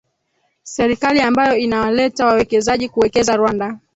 [0.63, 3.79] Serikali ambayo inawaleta wawekezaji kuwekeza Rwanda